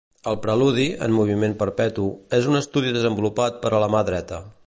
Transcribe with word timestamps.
El 0.29 0.35
preludi, 0.45 0.85
en 1.07 1.13
moviment 1.17 1.53
perpetu, 1.59 2.07
és 2.39 2.49
un 2.53 2.61
estudi 2.63 2.95
desenvolupat 2.97 3.63
per 3.67 3.73
a 3.79 3.83
la 3.85 3.91
mà 3.97 4.05
dreta. 4.11 4.45